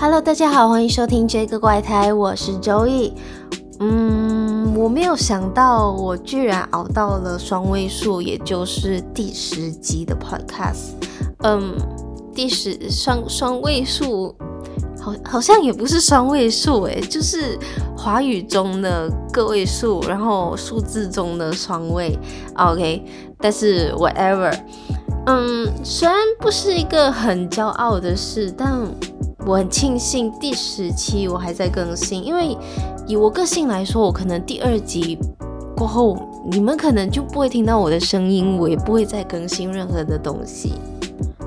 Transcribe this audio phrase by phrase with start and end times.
[0.00, 3.12] Hello，大家好，欢迎收听这个怪胎，我是周易。
[3.80, 10.92] 嗯，我没有想到我居然熬到了双位数，也就是第十集的 Podcast。
[11.42, 11.74] 嗯，
[12.34, 14.34] 第十双双位数。
[14.98, 17.58] 好，好像也不是双位数诶，就是
[17.94, 22.18] 华语中的个位数，然后数字中的双位。
[22.54, 23.04] OK，
[23.36, 24.58] 但是 whatever，
[25.26, 28.74] 嗯，虽然不是一个很骄傲的事，但
[29.46, 32.56] 我很庆幸第十期我还在更新，因为
[33.06, 35.18] 以我个性来说，我可能第二集
[35.76, 36.16] 过后，
[36.50, 40.74] 你们可能就不会听到我的声音，我也不会再更新任何的东西。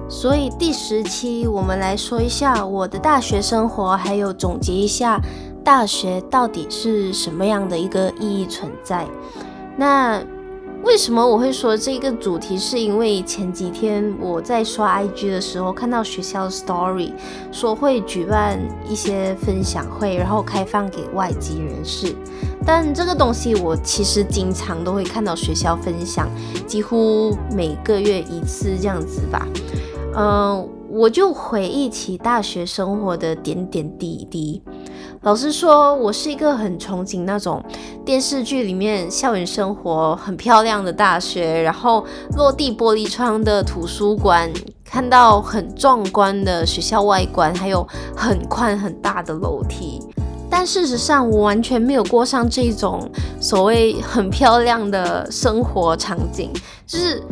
[0.10, 5.20] 所以第十期，我们来说一下我的大学生活，还有总结一下
[5.64, 9.08] 大学到底是什么样的一个意义存在。
[9.76, 10.22] 那
[10.84, 12.58] 为什么我会说这个主题？
[12.58, 17.14] 是因为前几天我在刷 IG 的时候，看到学校 Story
[17.54, 22.14] 说会举办一些分享会，然后开放给外籍人士。
[22.66, 26.30] 但这个东西我其实经常都会看到学校分享，
[26.68, 29.48] 几乎每个月一次这样子吧。
[30.16, 34.62] 嗯，我就回忆起大学生活的点点滴滴。
[35.24, 37.64] 老实说，我是一个很憧憬那种
[38.04, 44.52] 电视剧里面校园生活很漂亮的大学，然后落地玻璃窗的图书馆，
[44.84, 50.02] 看到很壮观的学校外观，还有很宽很大的楼梯。
[50.50, 56.52] 但事实上，我完全没有过上这种所谓很漂亮的生活场景，
[56.86, 57.24] 就是。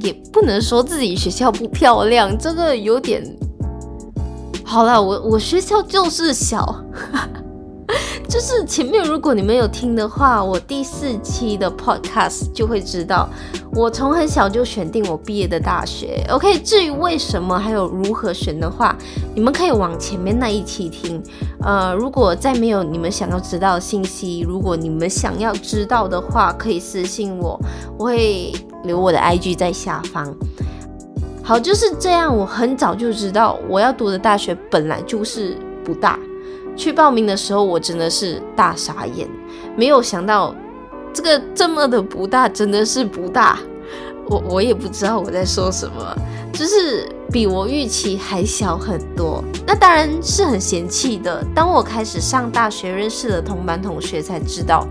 [0.00, 3.22] 也不能说自己学校不漂亮，这个有点
[4.72, 5.02] 好了。
[5.02, 6.82] 我我学校就是小，
[8.26, 13.28] 就是前面如果你们有听的话，我第四期的 podcast 就会知道，
[13.74, 16.24] 我从很小就选定我毕业的大学。
[16.30, 18.96] OK，至于为什么还有如何选的话，
[19.34, 21.22] 你们可以往前面那一期听。
[21.60, 27.60] 呃，如果再没有你们想要知道的信息，如果你们想要知道的话，可以私信我，
[27.98, 28.54] 我会。
[28.84, 30.34] 留我的 IG 在下方。
[31.44, 32.34] 好，就是这样。
[32.34, 36.18] 我很早就知道我要读的大学本来就是不大。
[36.76, 39.28] 去报名的时候，我真的是大傻眼，
[39.76, 40.54] 没有想到
[41.12, 43.58] 这个这么的不大，真的是不大。
[44.26, 46.16] 我我也不知道我在说什么，
[46.52, 49.42] 就是比我预期还小很多。
[49.66, 51.44] 那当然是很嫌弃的。
[51.54, 54.86] 当我开始上大学，认识了同班同学，才知道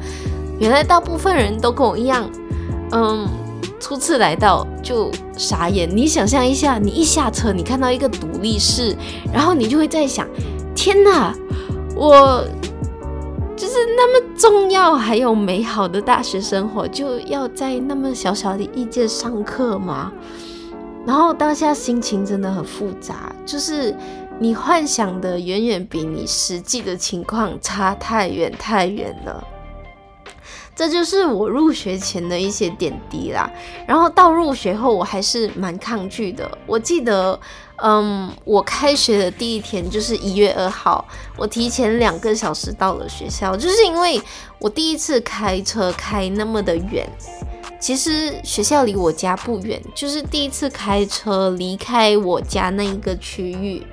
[0.59, 2.29] 原来大部分人都跟我一样，
[2.91, 3.27] 嗯。
[3.81, 8.95] 初次来到就傻眼，你想象一下，你一下车，你看到一个独立式，
[9.33, 10.27] 然后你就会在想，
[10.75, 11.35] 天哪，
[11.95, 12.45] 我
[13.57, 20.11] 就是那么重要还有美好的大学生活，就要在那么小小的一间上课吗？
[21.03, 23.93] 然后当下心情真的很复杂，就是
[24.39, 29.43] 你幻想的远远比你实际的情况差太远太远了。
[30.73, 33.49] 这就是我入学前的一些点滴啦，
[33.85, 36.49] 然后到入学后，我还是蛮抗拒的。
[36.65, 37.39] 我记得，
[37.83, 41.05] 嗯，我开学的第一天就是一月二号，
[41.37, 44.19] 我提前两个小时到了学校，就是因为
[44.59, 47.07] 我第一次开车开那么的远。
[47.79, 53.85] 其实学校离我家不远，就是第一次开车离开我家那一个区域，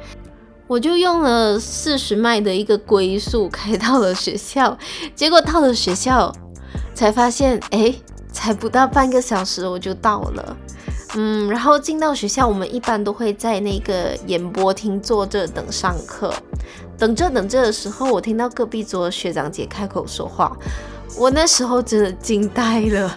[0.66, 4.78] 我就用了四十迈的一个龟速开到了学校，
[5.14, 6.32] 结果到了学校。
[6.98, 7.94] 才发现，哎，
[8.32, 10.56] 才不到半个小时我就到了，
[11.14, 16.34] 嗯，然后进到学校，我们一般都会在那个演播厅坐着等上课，
[16.98, 20.56] 等着等着的时候，我听到隔壁桌学长姐开口说话，
[21.16, 23.16] 我那时候真的惊呆了，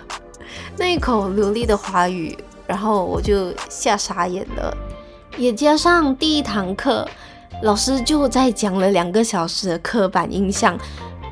[0.78, 2.38] 那一口流利的华语，
[2.68, 4.78] 然后我就吓傻眼了，
[5.38, 7.04] 也加上第一堂课，
[7.64, 10.78] 老师就在讲了两个小时的刻板印象，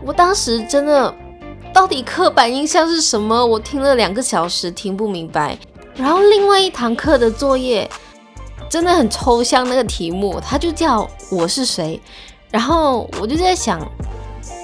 [0.04, 1.14] 我当时真的。
[1.74, 3.46] 到底刻板印象是什么？
[3.46, 5.58] 我听了两个小时听不明白。
[5.96, 7.90] 然后另外一堂课的作业
[8.70, 12.00] 真的很抽象，那个题目它就叫我是谁。
[12.52, 13.80] 然后我就在想，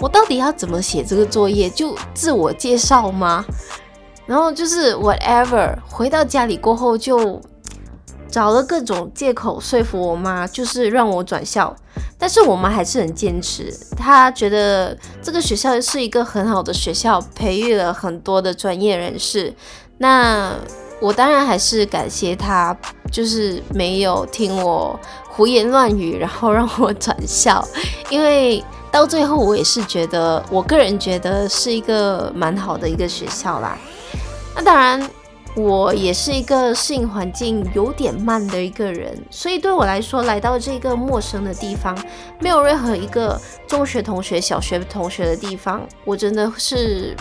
[0.01, 1.69] 我到底要怎么写这个作业？
[1.69, 3.45] 就自我介绍吗？
[4.25, 5.75] 然后就是 whatever。
[5.87, 7.41] 回到家里过后就。
[8.27, 11.73] 找了各种借口说服我妈，就是让我转校，
[12.25, 19.53] 但是我妈还是很坚持，她觉得这个学校是一个很好的学校，培育了很多的专业人士。
[19.99, 20.55] 那
[20.99, 22.75] 我当然还是感谢她，
[23.11, 24.99] 就是没有听我
[25.29, 27.63] 胡言乱语，然后让我转校，
[28.09, 33.77] 因为到最后我也是觉得，我个人觉得是一个蛮好的一个学校啦。
[34.55, 35.07] 那当然。
[35.55, 41.97] 我也是一个适应环境有点慢的一个人，所以对我来说，来到这个陌生的地方，
[42.39, 47.15] 没有任何一个中学同学、小学同学的地方，我真的是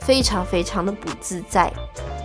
[0.00, 1.72] 非常非常的不自在。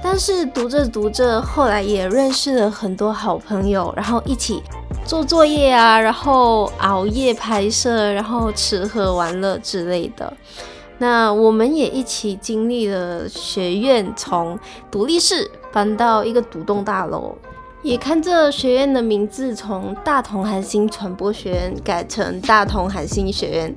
[0.03, 4.63] 但是读着读着，后来也认识了很多好朋友，然后一起
[5.05, 10.33] 做作业啊，然后熬夜拍摄，然后吃喝玩乐之类的。
[10.97, 14.57] 那我们也一起经历了学院从
[14.89, 17.35] 独立室搬到一个独栋大楼，
[17.83, 23.75] 也看着学院的名字从大同韩星传播学院改成大同韩星学院，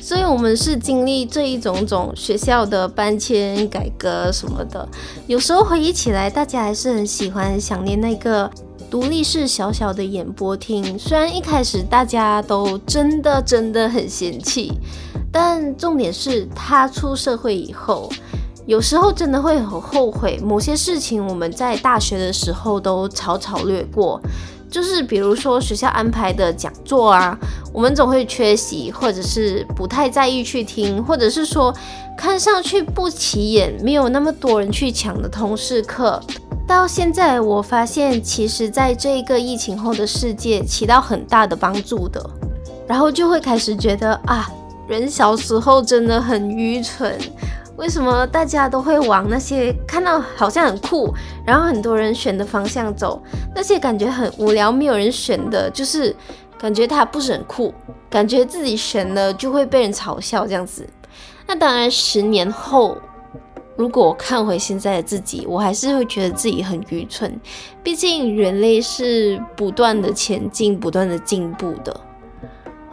[0.00, 4.88] 所以我们是经历这一种种学校的搬迁、改革什么的。
[5.26, 8.48] 有时候回忆起来，大家还是很喜欢、想念那个
[8.88, 10.96] 独立式小小的演播厅。
[10.96, 14.72] 虽然一开始大家都真的真的很嫌弃。
[15.32, 18.10] 但重点是他出社会以后，
[18.66, 21.26] 有时候真的会很后悔某些事情。
[21.26, 24.20] 我们在大学的时候都草草略过，
[24.70, 27.36] 就是比如说学校安排的讲座啊，
[27.72, 31.74] 我们总会缺席，或者是不太在意去听，或者是说
[32.16, 36.20] 看上去不起眼、没有那么多人去抢的通识课。
[36.68, 42.30] 到现在，我发现其实在这个疫情后的世界起到很大的帮助的，
[42.86, 44.46] 然后就会开始觉得啊。
[44.92, 47.18] 人小时候真的很愚蠢，
[47.76, 51.10] 为什么大家都会往那些看到好像很酷，
[51.46, 53.22] 然后很多人选的方向走？
[53.54, 56.14] 那些感觉很无聊、没有人选的，就是
[56.58, 57.72] 感觉它不是很酷，
[58.10, 60.86] 感觉自己选了就会被人嘲笑这样子。
[61.46, 62.98] 那当然，十年后
[63.76, 67.40] 如果我看回现在的自己，我还是会觉得自己很愚蠢。
[67.82, 71.98] 毕竟人类是不断的前进、不断的进步的。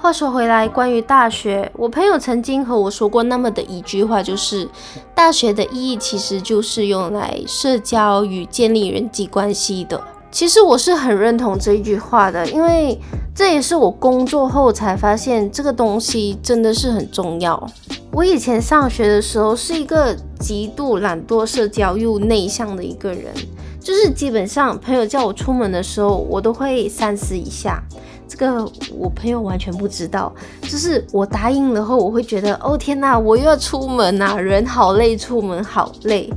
[0.01, 4.65] 话说回来，关于大学，我朋友曾经和我说过那么的一句话，就是
[5.13, 10.01] 大学的意义其实就是用来社交与建立人际关系的。
[10.31, 12.97] 其实我是很认同这一句话的，因为
[13.35, 17.69] 这也是我工作后才发现这个东西真的是很重要。
[18.13, 23.33] 我以前上学的时候是一个极度懒惰、社交又内向的一个人，
[23.81, 27.83] 就是基本上朋友叫我出门的时候，我都会三思一下。
[28.29, 30.31] 这个我朋友完全不知道，
[30.61, 36.29] 就是我答应了后，我会觉得哦天哪，我又要出门啊，人好累，出门好累。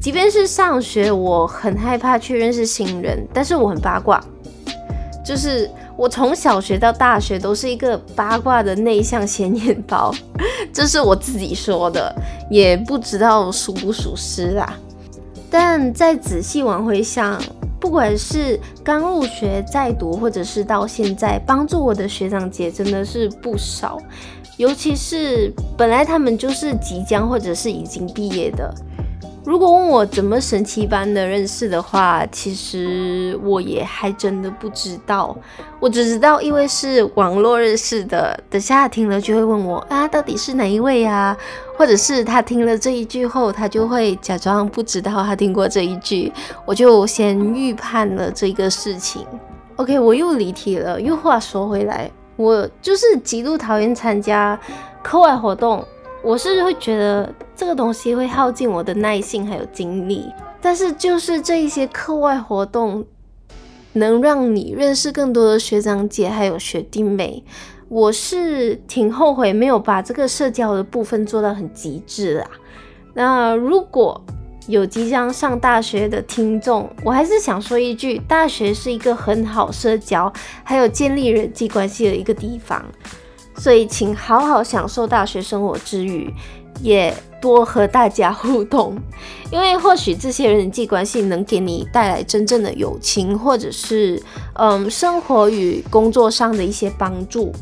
[0.00, 4.22] 即便是上学，我很害怕去认识新人，但是我很八卦，
[5.24, 10.14] 就是我从小学到大学都是一个八卦的内向显眼包，
[10.72, 12.14] 这是我自己说的，
[12.48, 14.72] 也不知道属不属实啦。
[15.50, 17.40] 但再仔细往回想。
[17.82, 23.98] 不管是刚入学在读，或者是到现在帮助我的学长姐，真的是不少。
[24.56, 28.72] 尤其是本来他们就是即将或者是已经毕业的。
[29.44, 35.36] 如果问我怎么神奇般的认识的话，其实我也还真的不知道。
[35.80, 41.36] 我只知道，因为是网络认识的，等下听了就会问我啊，到底是哪一位呀？
[41.76, 46.32] 或者是他听了这一句后，他就会假装不知道他听过这一句，
[46.64, 49.26] 我就先预判了这个事情。
[49.74, 51.00] OK，我又离题了。
[51.00, 54.56] 又话说回来，我就是极度讨厌参加
[55.02, 55.84] 课外活动。
[56.22, 57.28] 我是会觉得
[57.62, 63.06] 这个东西会耗尽我的耐性还有精力，但是就是这一些课外活动
[63.92, 67.44] 能让你认识更多的学长姐还有学弟妹，
[67.88, 72.50] 我是挺后悔没有把这个社交的部分做到很极致啊。
[73.14, 74.20] 那如果
[74.66, 80.30] 有即将上大学的听众，我还是想说一句，大学是一个很好社交
[80.64, 82.84] 还有建立人际关系的一个地方。
[83.56, 86.28] 所以，请好好享受大学生活之余，
[86.80, 88.96] 也多和大家互动，
[89.50, 94.22] 因为或许这些人际关系能给你带来真正的友情，或者是
[94.54, 97.52] 嗯，生活与工作上的一些帮助。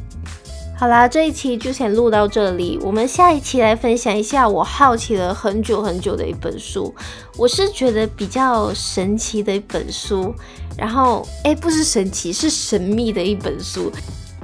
[0.78, 6.94] 好啦，这一期就先录到这里，我们下一期来分享一下我好奇了很久很久的一本书，
[7.36, 10.34] 我是觉得比较神奇的一本书，
[10.76, 13.90] 然后诶，不是神奇，是神秘的一本书。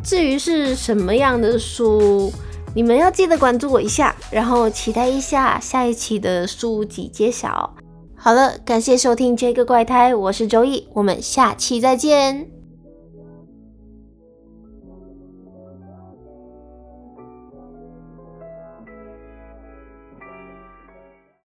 [0.05, 2.33] 至于是什么样的书，
[2.76, 7.75] 你们要记得关注我一下，然后期待一下下一期的书籍揭晓。
[8.14, 12.56] 好了，感谢收听这个怪胎，我是周易，我们下期再见。